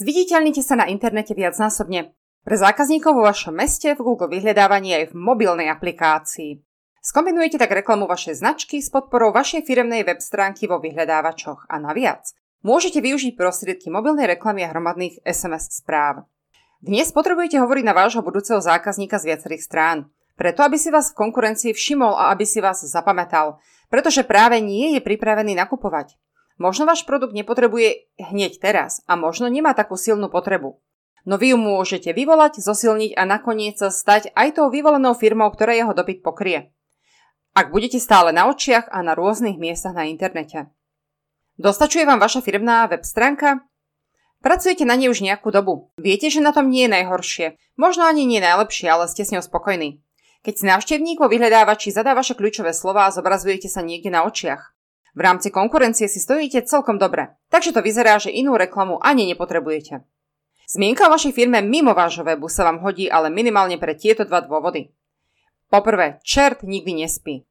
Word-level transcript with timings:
Zviditeľnite 0.00 0.64
sa 0.64 0.80
na 0.80 0.88
internete 0.88 1.36
viacnásobne. 1.36 2.16
Pre 2.40 2.56
zákazníkov 2.56 3.20
vo 3.20 3.28
vašom 3.28 3.52
meste, 3.52 3.92
v 3.92 4.00
Google 4.00 4.32
vyhľadávaní 4.32 4.96
aj 4.96 5.04
v 5.12 5.18
mobilnej 5.20 5.68
aplikácii. 5.68 6.56
Skombinujete 7.04 7.60
tak 7.60 7.68
reklamu 7.68 8.08
vašej 8.08 8.40
značky 8.40 8.80
s 8.80 8.88
podporou 8.88 9.28
vašej 9.28 9.68
firemnej 9.68 10.08
web 10.08 10.24
stránky 10.24 10.64
vo 10.64 10.80
vyhľadávačoch 10.80 11.68
a 11.68 11.76
naviac. 11.76 12.32
Môžete 12.64 13.04
využiť 13.04 13.36
prostriedky 13.36 13.92
mobilnej 13.92 14.24
reklamy 14.24 14.64
a 14.64 14.72
hromadných 14.72 15.20
SMS 15.20 15.68
správ. 15.84 16.24
Dnes 16.80 17.12
potrebujete 17.12 17.60
hovoriť 17.60 17.84
na 17.84 17.92
vášho 17.92 18.24
budúceho 18.24 18.64
zákazníka 18.64 19.20
z 19.20 19.36
viacerých 19.36 19.68
strán. 19.68 20.08
Preto, 20.32 20.64
aby 20.64 20.80
si 20.80 20.88
vás 20.88 21.12
v 21.12 21.28
konkurencii 21.28 21.76
všimol 21.76 22.16
a 22.16 22.32
aby 22.32 22.48
si 22.48 22.64
vás 22.64 22.80
zapamätal. 22.88 23.60
Pretože 23.92 24.24
práve 24.24 24.64
nie 24.64 24.96
je 24.96 25.04
pripravený 25.04 25.52
nakupovať. 25.60 26.16
Možno 26.60 26.84
váš 26.84 27.08
produkt 27.08 27.32
nepotrebuje 27.32 28.12
hneď 28.20 28.60
teraz 28.60 29.00
a 29.08 29.16
možno 29.16 29.48
nemá 29.48 29.72
takú 29.72 29.96
silnú 29.96 30.28
potrebu. 30.28 30.76
No 31.24 31.40
vy 31.40 31.56
ju 31.56 31.58
môžete 31.60 32.12
vyvolať, 32.12 32.60
zosilniť 32.60 33.16
a 33.16 33.24
nakoniec 33.24 33.80
sa 33.80 33.88
stať 33.88 34.28
aj 34.36 34.60
tou 34.60 34.68
vyvolenou 34.68 35.16
firmou, 35.16 35.48
ktorá 35.48 35.72
jeho 35.72 35.96
dopyt 35.96 36.20
pokrie. 36.20 36.76
Ak 37.56 37.72
budete 37.72 37.96
stále 37.96 38.36
na 38.36 38.44
očiach 38.52 38.92
a 38.92 39.00
na 39.00 39.16
rôznych 39.16 39.56
miestach 39.56 39.96
na 39.96 40.04
internete. 40.04 40.68
Dostačuje 41.56 42.04
vám 42.04 42.20
vaša 42.20 42.44
firmná 42.44 42.84
web 42.92 43.08
stránka? 43.08 43.64
Pracujete 44.44 44.84
na 44.84 45.00
nej 45.00 45.08
už 45.08 45.24
nejakú 45.24 45.48
dobu. 45.52 45.92
Viete, 45.96 46.28
že 46.28 46.44
na 46.44 46.52
tom 46.52 46.68
nie 46.68 46.88
je 46.88 46.92
najhoršie. 46.92 47.46
Možno 47.80 48.04
ani 48.04 48.28
nie 48.28 48.40
najlepšie, 48.40 48.88
ale 48.88 49.08
ste 49.08 49.24
s 49.24 49.32
ňou 49.32 49.44
spokojní. 49.44 50.00
Keď 50.40 50.54
si 50.56 50.64
návštevník 50.64 51.20
vo 51.20 51.28
vyhľadávači 51.28 51.92
zadá 51.92 52.16
vaše 52.16 52.32
kľúčové 52.32 52.72
slova 52.72 53.08
a 53.08 53.12
zobrazujete 53.12 53.68
sa 53.68 53.84
niekde 53.84 54.08
na 54.08 54.24
očiach. 54.24 54.72
V 55.14 55.20
rámci 55.20 55.50
konkurencie 55.50 56.06
si 56.06 56.22
stojíte 56.22 56.62
celkom 56.66 56.98
dobre, 56.98 57.34
takže 57.50 57.74
to 57.74 57.82
vyzerá, 57.82 58.18
že 58.22 58.30
inú 58.30 58.54
reklamu 58.54 59.02
ani 59.02 59.26
nepotrebujete. 59.30 60.06
Zmienka 60.70 61.10
o 61.10 61.12
vašej 61.12 61.34
firme 61.34 61.58
mimo 61.66 61.98
vášho 61.98 62.22
webu 62.22 62.46
sa 62.46 62.62
vám 62.62 62.78
hodí 62.86 63.10
ale 63.10 63.26
minimálne 63.26 63.74
pre 63.74 63.98
tieto 63.98 64.22
dva 64.22 64.38
dôvody. 64.38 64.94
Poprvé, 65.66 66.22
čert 66.22 66.62
nikdy 66.62 67.02
nespí. 67.02 67.42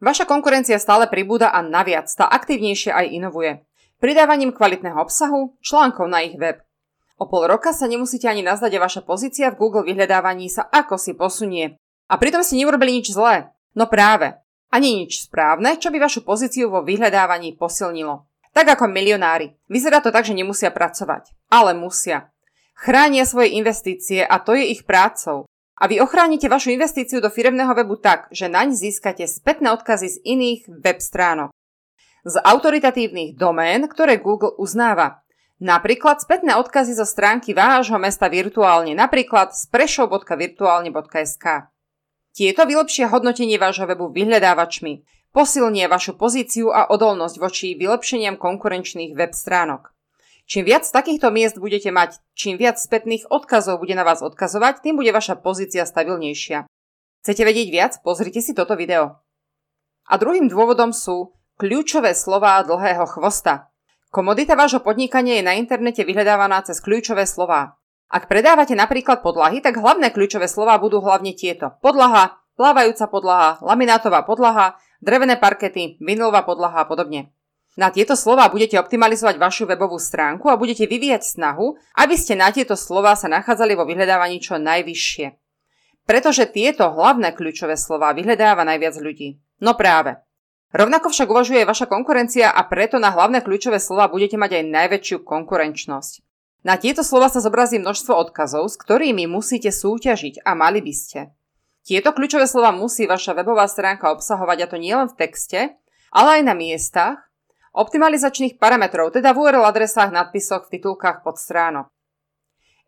Vaša 0.00 0.24
konkurencia 0.24 0.80
stále 0.80 1.08
pribúda 1.08 1.52
a 1.52 1.60
naviac 1.60 2.08
tá 2.08 2.24
aktívnejšie 2.28 2.92
aj 2.92 3.06
inovuje. 3.12 3.64
Pridávaním 4.00 4.52
kvalitného 4.56 4.96
obsahu, 4.96 5.60
článkov 5.60 6.08
na 6.08 6.24
ich 6.24 6.40
web. 6.40 6.64
O 7.20 7.28
pol 7.28 7.44
roka 7.44 7.76
sa 7.76 7.84
nemusíte 7.84 8.24
ani 8.24 8.40
nazdať 8.40 8.80
a 8.80 8.84
vaša 8.88 9.04
pozícia 9.04 9.52
v 9.52 9.60
Google 9.60 9.84
vyhľadávaní 9.84 10.48
sa 10.48 10.64
ako 10.72 10.96
si 10.96 11.12
posunie. 11.12 11.76
A 12.08 12.16
pritom 12.16 12.40
ste 12.40 12.56
neurobili 12.56 12.96
nič 12.96 13.12
zlé. 13.12 13.52
No 13.76 13.84
práve, 13.92 14.39
ani 14.70 15.04
nič 15.04 15.26
správne, 15.26 15.76
čo 15.76 15.90
by 15.90 15.98
vašu 15.98 16.22
pozíciu 16.22 16.70
vo 16.70 16.86
vyhľadávaní 16.86 17.58
posilnilo. 17.58 18.26
Tak 18.50 18.78
ako 18.78 18.90
milionári. 18.90 19.54
Vyzerá 19.70 20.02
to 20.02 20.10
tak, 20.10 20.26
že 20.26 20.34
nemusia 20.34 20.74
pracovať. 20.74 21.34
Ale 21.50 21.74
musia. 21.74 22.30
Chránia 22.74 23.28
svoje 23.28 23.54
investície 23.54 24.24
a 24.24 24.40
to 24.42 24.56
je 24.56 24.72
ich 24.72 24.82
prácou. 24.88 25.46
A 25.80 25.88
vy 25.88 26.00
ochránite 26.00 26.48
vašu 26.48 26.72
investíciu 26.74 27.24
do 27.24 27.32
firemného 27.32 27.72
webu 27.72 27.96
tak, 27.96 28.28
že 28.32 28.52
naň 28.52 28.76
získate 28.76 29.24
spätné 29.24 29.72
odkazy 29.72 30.08
z 30.12 30.16
iných 30.24 30.68
web 30.68 30.98
stránok. 31.00 31.50
Z 32.20 32.36
autoritatívnych 32.36 33.40
domén, 33.40 33.88
ktoré 33.88 34.20
Google 34.20 34.52
uznáva. 34.60 35.24
Napríklad 35.60 36.20
spätné 36.20 36.56
odkazy 36.56 36.96
zo 36.96 37.04
stránky 37.08 37.52
vášho 37.56 37.96
mesta 38.00 38.28
virtuálne, 38.28 38.92
napríklad 38.96 39.52
z 39.56 39.68
prešov.virtuálne.sk. 39.72 41.68
Tieto 42.30 42.62
vylepšia 42.62 43.10
hodnotenie 43.10 43.58
vášho 43.58 43.90
webu 43.90 44.06
vyhľadávačmi, 44.14 45.02
posilnia 45.34 45.90
vašu 45.90 46.14
pozíciu 46.14 46.70
a 46.70 46.86
odolnosť 46.86 47.36
voči 47.42 47.74
vylepšeniam 47.74 48.38
konkurenčných 48.38 49.18
web 49.18 49.34
stránok. 49.34 49.90
Čím 50.50 50.66
viac 50.66 50.86
takýchto 50.86 51.30
miest 51.30 51.62
budete 51.62 51.90
mať, 51.94 52.18
čím 52.34 52.58
viac 52.58 52.78
spätných 52.78 53.30
odkazov 53.30 53.82
bude 53.82 53.94
na 53.94 54.02
vás 54.02 54.22
odkazovať, 54.22 54.82
tým 54.82 54.98
bude 54.98 55.14
vaša 55.14 55.38
pozícia 55.38 55.86
stabilnejšia. 55.86 56.66
Chcete 57.22 57.42
vedieť 57.46 57.68
viac? 57.70 57.92
Pozrite 58.02 58.42
si 58.42 58.54
toto 58.54 58.74
video. 58.74 59.22
A 60.10 60.18
druhým 60.18 60.50
dôvodom 60.50 60.90
sú 60.90 61.34
kľúčové 61.54 62.18
slová 62.18 62.62
dlhého 62.66 63.06
chvosta. 63.06 63.70
Komodita 64.10 64.58
vášho 64.58 64.82
podnikania 64.82 65.38
je 65.38 65.46
na 65.46 65.54
internete 65.54 66.02
vyhľadávaná 66.02 66.66
cez 66.66 66.82
kľúčové 66.82 67.30
slová. 67.30 67.78
Ak 68.10 68.26
predávate 68.26 68.74
napríklad 68.74 69.22
podlahy, 69.22 69.62
tak 69.62 69.78
hlavné 69.78 70.10
kľúčové 70.10 70.50
slova 70.50 70.74
budú 70.82 70.98
hlavne 70.98 71.30
tieto. 71.30 71.78
Podlaha, 71.78 72.42
plávajúca 72.58 73.06
podlaha, 73.06 73.62
laminátová 73.62 74.26
podlaha, 74.26 74.74
drevené 74.98 75.38
parkety, 75.38 75.94
vinylová 76.02 76.42
podlaha 76.42 76.82
a 76.82 76.88
podobne. 76.90 77.30
Na 77.78 77.94
tieto 77.94 78.18
slova 78.18 78.50
budete 78.50 78.74
optimalizovať 78.82 79.38
vašu 79.38 79.62
webovú 79.70 80.02
stránku 80.02 80.50
a 80.50 80.58
budete 80.58 80.90
vyvíjať 80.90 81.22
snahu, 81.22 81.78
aby 82.02 82.18
ste 82.18 82.34
na 82.34 82.50
tieto 82.50 82.74
slova 82.74 83.14
sa 83.14 83.30
nachádzali 83.30 83.78
vo 83.78 83.86
vyhľadávaní 83.86 84.42
čo 84.42 84.58
najvyššie. 84.58 85.26
Pretože 86.02 86.50
tieto 86.50 86.90
hlavné 86.90 87.30
kľúčové 87.30 87.78
slova 87.78 88.10
vyhľadáva 88.10 88.66
najviac 88.66 88.98
ľudí. 88.98 89.38
No 89.62 89.78
práve. 89.78 90.18
Rovnako 90.74 91.14
však 91.14 91.30
uvažuje 91.30 91.62
vaša 91.62 91.86
konkurencia 91.86 92.50
a 92.50 92.66
preto 92.66 92.98
na 92.98 93.14
hlavné 93.14 93.38
kľúčové 93.46 93.78
slova 93.78 94.10
budete 94.10 94.34
mať 94.34 94.58
aj 94.58 94.64
najväčšiu 94.66 95.16
konkurenčnosť. 95.22 96.29
Na 96.60 96.76
tieto 96.76 97.00
slova 97.00 97.32
sa 97.32 97.40
zobrazí 97.40 97.80
množstvo 97.80 98.12
odkazov, 98.12 98.68
s 98.68 98.76
ktorými 98.76 99.24
musíte 99.24 99.72
súťažiť 99.72 100.44
a 100.44 100.52
mali 100.52 100.84
by 100.84 100.92
ste. 100.92 101.20
Tieto 101.80 102.12
kľúčové 102.12 102.44
slova 102.44 102.68
musí 102.68 103.08
vaša 103.08 103.32
webová 103.32 103.64
stránka 103.64 104.12
obsahovať 104.12 104.58
a 104.62 104.66
to 104.68 104.76
nielen 104.76 105.08
v 105.08 105.16
texte, 105.16 105.60
ale 106.12 106.28
aj 106.40 106.42
na 106.44 106.52
miestach, 106.52 107.16
optimalizačných 107.72 108.60
parametrov, 108.60 109.16
teda 109.16 109.32
v 109.32 109.40
URL 109.40 109.64
adresách, 109.64 110.12
nadpisoch, 110.12 110.68
v 110.68 110.76
titulkách 110.76 111.24
pod 111.24 111.40
stránok. 111.40 111.88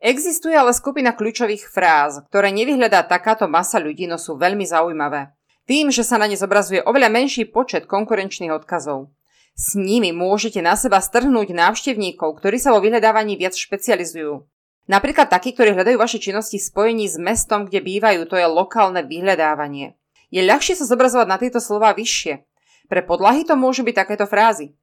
Existuje 0.03 0.53
ale 0.53 0.75
skupina 0.75 1.15
kľúčových 1.15 1.65
fráz, 1.71 2.21
ktoré 2.27 2.51
nevyhľadá 2.51 3.07
takáto 3.07 3.47
masa 3.47 3.79
ľudí, 3.79 4.03
no 4.05 4.19
sú 4.19 4.35
veľmi 4.35 4.67
zaujímavé. 4.67 5.31
Tým, 5.63 5.89
že 5.95 6.03
sa 6.03 6.19
na 6.19 6.27
ne 6.27 6.35
zobrazuje 6.35 6.83
oveľa 6.83 7.07
menší 7.07 7.47
počet 7.47 7.87
konkurenčných 7.87 8.51
odkazov. 8.51 9.15
S 9.53 9.77
nimi 9.77 10.09
môžete 10.09 10.65
na 10.65 10.73
seba 10.73 10.97
strhnúť 10.97 11.53
návštevníkov, 11.53 12.41
ktorí 12.41 12.57
sa 12.57 12.73
vo 12.73 12.81
vyhľadávaní 12.81 13.37
viac 13.37 13.53
špecializujú. 13.53 14.49
Napríklad 14.89 15.29
takí, 15.29 15.53
ktorí 15.53 15.77
hľadajú 15.77 15.95
vaše 15.95 16.19
činnosti 16.19 16.59
v 16.59 16.67
spojení 16.67 17.05
s 17.07 17.15
mestom, 17.15 17.69
kde 17.69 17.79
bývajú, 17.79 18.27
to 18.27 18.35
je 18.35 18.47
lokálne 18.49 19.05
vyhľadávanie. 19.05 19.95
Je 20.33 20.41
ľahšie 20.41 20.75
sa 20.75 20.89
zobrazovať 20.89 21.27
na 21.29 21.37
tieto 21.37 21.61
slova 21.61 21.93
vyššie. 21.93 22.41
Pre 22.89 23.01
podlahy 23.05 23.45
to 23.45 23.53
môžu 23.53 23.85
byť 23.85 23.95
takéto 23.95 24.25
frázy. 24.25 24.75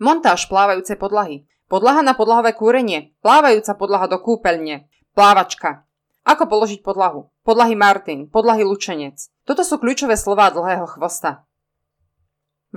Montáž 0.00 0.48
plávajúcej 0.48 0.96
podlahy. 0.96 1.44
Podlaha 1.68 2.00
na 2.00 2.16
podlahové 2.16 2.56
kúrenie. 2.56 3.12
Plávajúca 3.20 3.76
podlaha 3.76 4.08
do 4.08 4.18
kúpeľne. 4.18 4.88
Plávačka. 5.12 5.84
Ako 6.24 6.48
položiť 6.48 6.80
podlahu? 6.80 7.28
Podlahy 7.44 7.76
Martin. 7.76 8.28
Podlahy 8.28 8.64
Lučenec. 8.64 9.32
Toto 9.44 9.64
sú 9.64 9.76
kľúčové 9.76 10.16
slová 10.16 10.48
dlhého 10.48 10.88
chvosta. 10.88 11.47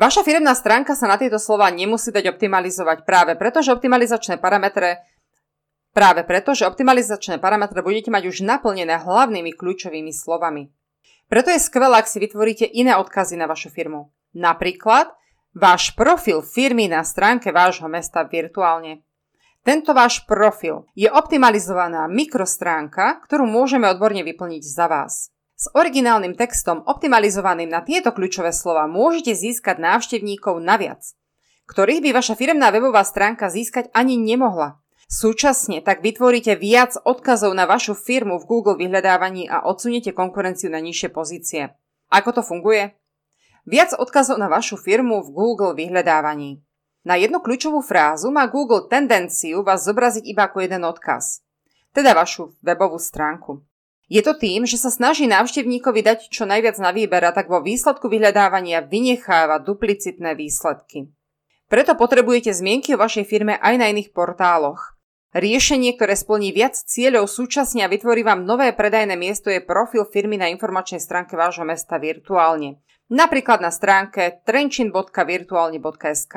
Vaša 0.01 0.25
firmná 0.25 0.57
stránka 0.57 0.97
sa 0.97 1.05
na 1.05 1.21
tieto 1.21 1.37
slova 1.37 1.69
nemusí 1.69 2.09
dať 2.09 2.33
optimalizovať 2.33 3.05
práve 3.05 3.37
preto, 3.37 3.61
že 3.61 3.69
optimalizačné 3.69 4.41
parametre 4.41 5.05
Práve 5.91 6.23
preto, 6.23 6.55
že 6.55 6.63
optimalizačné 6.71 7.43
parametre 7.43 7.83
budete 7.83 8.15
mať 8.15 8.23
už 8.31 8.47
naplnené 8.47 9.03
hlavnými 9.03 9.51
kľúčovými 9.51 10.15
slovami. 10.15 10.71
Preto 11.27 11.51
je 11.51 11.59
skvelé, 11.59 11.99
ak 11.99 12.07
si 12.07 12.23
vytvoríte 12.23 12.63
iné 12.63 12.95
odkazy 12.95 13.35
na 13.35 13.43
vašu 13.43 13.67
firmu. 13.67 14.07
Napríklad 14.31 15.11
váš 15.51 15.91
profil 15.91 16.47
firmy 16.47 16.87
na 16.87 17.03
stránke 17.03 17.51
vášho 17.51 17.91
mesta 17.91 18.23
virtuálne. 18.23 19.03
Tento 19.67 19.91
váš 19.91 20.23
profil 20.23 20.87
je 20.95 21.11
optimalizovaná 21.11 22.07
mikrostránka, 22.07 23.19
ktorú 23.27 23.43
môžeme 23.43 23.91
odborne 23.91 24.23
vyplniť 24.23 24.63
za 24.63 24.87
vás. 24.87 25.27
S 25.61 25.69
originálnym 25.77 26.33
textom 26.33 26.81
optimalizovaným 26.89 27.69
na 27.69 27.85
tieto 27.85 28.09
kľúčové 28.09 28.49
slova 28.49 28.89
môžete 28.89 29.37
získať 29.37 29.77
návštevníkov 29.77 30.57
naviac, 30.57 31.05
ktorých 31.69 32.01
by 32.01 32.09
vaša 32.17 32.33
firmná 32.33 32.73
webová 32.73 33.05
stránka 33.05 33.45
získať 33.45 33.93
ani 33.93 34.17
nemohla. 34.17 34.81
Súčasne 35.05 35.85
tak 35.85 36.01
vytvoríte 36.01 36.57
viac 36.57 36.97
odkazov 37.05 37.53
na 37.53 37.69
vašu 37.69 37.93
firmu 37.93 38.41
v 38.41 38.47
Google 38.49 38.73
vyhľadávaní 38.73 39.45
a 39.53 39.61
odsuniete 39.69 40.17
konkurenciu 40.17 40.73
na 40.73 40.81
nižšie 40.81 41.13
pozície. 41.13 41.77
Ako 42.09 42.33
to 42.33 42.41
funguje? 42.41 42.97
Viac 43.69 43.93
odkazov 43.93 44.41
na 44.41 44.49
vašu 44.49 44.81
firmu 44.81 45.21
v 45.21 45.29
Google 45.29 45.77
vyhľadávaní. 45.77 46.57
Na 47.05 47.21
jednu 47.21 47.37
kľúčovú 47.37 47.85
frázu 47.85 48.33
má 48.33 48.49
Google 48.49 48.89
tendenciu 48.89 49.61
vás 49.61 49.85
zobraziť 49.85 50.25
iba 50.25 50.49
ako 50.49 50.57
jeden 50.65 50.89
odkaz, 50.89 51.45
teda 51.93 52.17
vašu 52.17 52.57
webovú 52.65 52.97
stránku. 52.97 53.61
Je 54.11 54.19
to 54.19 54.35
tým, 54.35 54.67
že 54.67 54.75
sa 54.75 54.91
snaží 54.91 55.23
návštevníkovi 55.23 56.03
dať 56.03 56.27
čo 56.27 56.43
najviac 56.43 56.75
na 56.83 56.91
výber 56.91 57.23
a 57.23 57.31
tak 57.31 57.47
vo 57.47 57.63
výsledku 57.63 58.11
vyhľadávania 58.11 58.83
vynecháva 58.83 59.63
duplicitné 59.63 60.35
výsledky. 60.35 61.07
Preto 61.71 61.95
potrebujete 61.95 62.51
zmienky 62.51 62.91
o 62.91 62.99
vašej 62.99 63.23
firme 63.23 63.55
aj 63.55 63.79
na 63.79 63.87
iných 63.87 64.11
portáloch. 64.11 64.99
Riešenie, 65.31 65.95
ktoré 65.95 66.19
splní 66.19 66.51
viac 66.51 66.75
cieľov 66.75 67.31
súčasne 67.31 67.87
a 67.87 67.91
vytvorí 67.91 68.27
vám 68.27 68.43
nové 68.43 68.75
predajné 68.75 69.15
miesto 69.15 69.47
je 69.47 69.63
profil 69.63 70.03
firmy 70.03 70.35
na 70.35 70.51
informačnej 70.51 70.99
stránke 70.99 71.39
vášho 71.39 71.63
mesta 71.63 71.95
virtuálne. 71.95 72.83
Napríklad 73.07 73.63
na 73.63 73.71
stránke 73.71 74.43
trenchin.virtuálne.sk. 74.43 76.35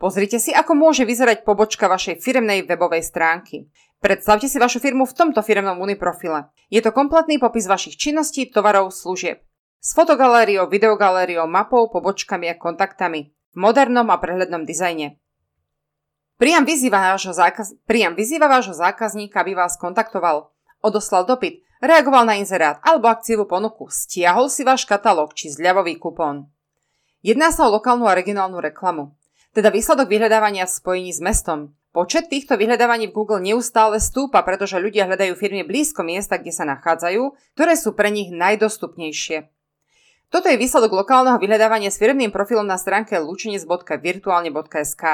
Pozrite 0.00 0.40
si, 0.40 0.56
ako 0.56 0.72
môže 0.72 1.04
vyzerať 1.04 1.44
pobočka 1.44 1.84
vašej 1.84 2.24
firmnej 2.24 2.64
webovej 2.64 3.04
stránky. 3.04 3.68
Predstavte 3.98 4.46
si 4.46 4.62
vašu 4.62 4.78
firmu 4.78 5.06
v 5.06 5.16
tomto 5.16 5.42
firmnom 5.42 5.82
uniprofile. 5.82 6.54
Je 6.70 6.78
to 6.78 6.94
kompletný 6.94 7.42
popis 7.42 7.66
vašich 7.66 7.98
činností, 7.98 8.46
tovarov, 8.46 8.94
služieb. 8.94 9.42
S 9.82 9.94
fotogalériou, 9.94 10.70
videogalériou, 10.70 11.50
mapou, 11.50 11.90
pobočkami 11.90 12.46
a 12.50 12.54
kontaktami. 12.54 13.34
V 13.54 13.56
modernom 13.58 14.06
a 14.10 14.16
prehľadnom 14.18 14.62
dizajne. 14.62 15.18
Priam 16.38 16.62
vyzýva, 16.62 17.14
vášho 17.14 17.34
zákaz... 17.34 17.74
Priam 17.90 18.14
vyzýva 18.14 18.46
vášho 18.46 18.74
zákazníka, 18.74 19.42
aby 19.42 19.58
vás 19.58 19.74
kontaktoval. 19.74 20.54
Odoslal 20.78 21.26
dopyt, 21.26 21.66
reagoval 21.82 22.22
na 22.22 22.38
inzerát 22.38 22.78
alebo 22.86 23.10
akciovú 23.10 23.50
ponuku, 23.50 23.90
stiahol 23.90 24.46
si 24.46 24.62
váš 24.62 24.86
katalóg 24.86 25.34
či 25.34 25.50
zľavový 25.50 25.98
kupón. 25.98 26.46
Jedná 27.18 27.50
sa 27.50 27.66
o 27.66 27.74
lokálnu 27.74 28.06
a 28.06 28.14
regionálnu 28.14 28.62
reklamu 28.62 29.18
teda 29.58 29.74
výsledok 29.74 30.06
vyhľadávania 30.06 30.70
v 30.70 30.74
spojení 30.78 31.10
s 31.10 31.18
mestom. 31.18 31.74
Počet 31.88 32.28
týchto 32.28 32.60
vyhľadávaní 32.60 33.08
v 33.08 33.16
Google 33.16 33.40
neustále 33.40 33.96
stúpa, 33.96 34.44
pretože 34.44 34.76
ľudia 34.76 35.08
hľadajú 35.08 35.32
firmy 35.40 35.64
blízko 35.64 36.04
miesta, 36.04 36.36
kde 36.36 36.52
sa 36.52 36.68
nachádzajú, 36.68 37.22
ktoré 37.56 37.74
sú 37.80 37.96
pre 37.96 38.12
nich 38.12 38.28
najdostupnejšie. 38.28 39.48
Toto 40.28 40.52
je 40.52 40.60
výsledok 40.60 40.92
lokálneho 40.92 41.40
vyhľadávania 41.40 41.88
s 41.88 41.96
firmným 41.96 42.28
profilom 42.28 42.68
na 42.68 42.76
stránke 42.76 43.16
lučenec.virtuálne.sk. 43.16 45.04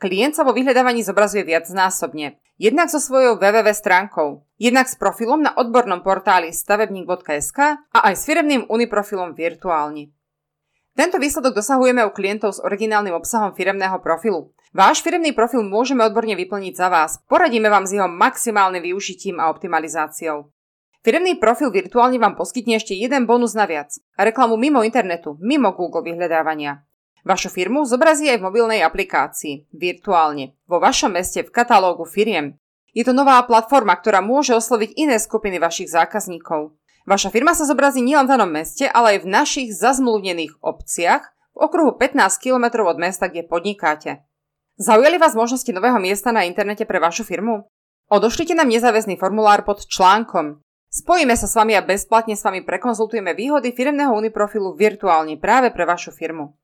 Klient 0.00 0.34
sa 0.34 0.42
vo 0.48 0.56
vyhľadávaní 0.56 1.04
zobrazuje 1.04 1.44
viacnásobne. 1.44 2.40
Jednak 2.56 2.88
so 2.88 2.96
svojou 2.96 3.36
www 3.36 3.68
stránkou, 3.76 4.48
jednak 4.56 4.88
s 4.88 4.96
profilom 4.96 5.44
na 5.44 5.52
odbornom 5.52 6.00
portáli 6.00 6.56
stavebník.sk 6.56 7.58
a 7.92 7.98
aj 8.08 8.14
s 8.16 8.22
firmným 8.24 8.64
uniprofilom 8.72 9.36
virtuálne. 9.36 10.14
Tento 10.94 11.18
výsledok 11.18 11.58
dosahujeme 11.58 12.06
u 12.06 12.14
klientov 12.14 12.54
s 12.56 12.62
originálnym 12.62 13.12
obsahom 13.12 13.52
firemného 13.52 13.98
profilu. 13.98 14.54
Váš 14.74 15.06
firemný 15.06 15.30
profil 15.30 15.62
môžeme 15.62 16.02
odborne 16.02 16.34
vyplniť 16.34 16.74
za 16.74 16.90
vás. 16.90 17.22
Poradíme 17.30 17.70
vám 17.70 17.86
s 17.86 17.94
jeho 17.94 18.10
maximálnym 18.10 18.82
využitím 18.82 19.38
a 19.38 19.46
optimalizáciou. 19.46 20.50
Firemný 21.06 21.38
profil 21.38 21.70
virtuálne 21.70 22.18
vám 22.18 22.34
poskytne 22.34 22.82
ešte 22.82 22.98
jeden 22.98 23.22
bonus 23.22 23.54
naviac. 23.54 23.94
Reklamu 24.18 24.58
mimo 24.58 24.82
internetu, 24.82 25.38
mimo 25.38 25.70
Google 25.78 26.02
vyhľadávania. 26.02 26.82
Vašu 27.22 27.54
firmu 27.54 27.86
zobrazí 27.86 28.26
aj 28.26 28.42
v 28.42 28.46
mobilnej 28.50 28.82
aplikácii, 28.82 29.70
virtuálne, 29.70 30.58
vo 30.66 30.82
vašom 30.82 31.14
meste 31.14 31.46
v 31.46 31.54
katalógu 31.54 32.02
firiem. 32.02 32.58
Je 32.90 33.06
to 33.06 33.14
nová 33.14 33.38
platforma, 33.46 33.94
ktorá 33.94 34.18
môže 34.18 34.58
osloviť 34.58 34.98
iné 34.98 35.22
skupiny 35.22 35.62
vašich 35.62 35.86
zákazníkov. 35.86 36.74
Vaša 37.06 37.30
firma 37.30 37.54
sa 37.54 37.62
zobrazí 37.62 38.02
nielen 38.02 38.26
v 38.26 38.32
danom 38.34 38.50
meste, 38.50 38.90
ale 38.90 39.14
aj 39.14 39.18
v 39.22 39.30
našich 39.30 39.68
zazmluvnených 39.70 40.58
obciach 40.58 41.30
v 41.54 41.58
okruhu 41.62 41.94
15 41.94 42.42
km 42.42 42.82
od 42.90 42.98
mesta, 42.98 43.30
kde 43.30 43.46
podnikáte. 43.46 44.26
Zaujali 44.74 45.22
vás 45.22 45.38
možnosti 45.38 45.70
nového 45.70 46.02
miesta 46.02 46.34
na 46.34 46.42
internete 46.42 46.82
pre 46.82 46.98
vašu 46.98 47.22
firmu? 47.22 47.70
Odošlite 48.10 48.58
nám 48.58 48.66
nezáväzný 48.66 49.14
formulár 49.22 49.62
pod 49.62 49.86
článkom. 49.86 50.66
Spojíme 50.90 51.38
sa 51.38 51.46
s 51.46 51.54
vami 51.54 51.78
a 51.78 51.86
bezplatne 51.86 52.34
s 52.34 52.42
vami 52.42 52.66
prekonzultujeme 52.66 53.38
výhody 53.38 53.70
firmného 53.70 54.10
uniprofilu 54.10 54.74
virtuálne 54.74 55.38
práve 55.38 55.70
pre 55.70 55.86
vašu 55.86 56.10
firmu. 56.10 56.58